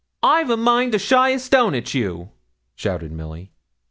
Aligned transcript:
'I've 0.23 0.49
a 0.49 0.57
mind 0.57 0.93
to 0.93 0.97
shy 0.97 1.29
a 1.29 1.37
stone 1.37 1.75
at 1.75 1.93
you,' 1.93 2.31
shouted 2.73 3.11
Milly. 3.11 3.51